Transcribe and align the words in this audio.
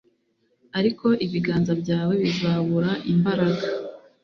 ariko 0.79 1.07
ibiganza 1.25 1.73
byawe 1.81 2.13
bizabura 2.23 2.91
imbaraga 3.13 3.65